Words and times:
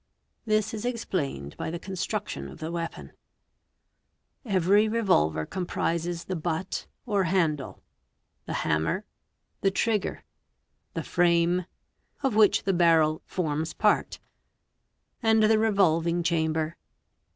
This 0.47 0.73
is 0.73 0.83
explained 0.83 1.55
by 1.57 1.69
the 1.69 1.77
construction 1.77 2.47
of 2.47 2.57
the 2.57 2.71
weapon. 2.71 3.11
Bea 4.43 4.53
livery 4.53 4.87
revolver 4.87 5.45
comprises 5.45 6.23
the 6.23 6.35
butt 6.35 6.87
or 7.05 7.25
handle, 7.25 7.73
g; 7.75 7.81
the 8.47 8.53
hammer, 8.65 9.05
h; 9.05 9.05
the 9.61 9.69
trigger, 9.69 10.15
d; 10.23 10.23
the 10.95 11.03
frame, 11.03 11.67
gw, 12.23 12.25
of 12.27 12.35
which 12.35 12.63
the 12.63 12.73
barrel 12.73 13.21
/ 13.25 13.25
forms 13.27 13.75
part; 13.75 14.19
and 15.21 15.43
the 15.43 15.63
evolving 15.63 16.23
chamber, 16.23 16.69
¢, 16.69 16.69
(Fig. 16.71 16.77